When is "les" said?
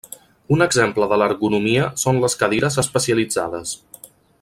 2.25-2.39